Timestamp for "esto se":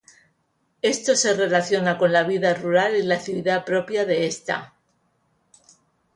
0.81-1.35